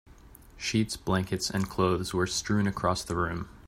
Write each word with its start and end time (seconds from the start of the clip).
Sheets, 0.57 0.97
blankets, 0.97 1.51
and 1.51 1.69
clothes 1.69 2.11
were 2.11 2.25
strewn 2.25 2.65
across 2.65 3.03
the 3.03 3.15
room. 3.15 3.49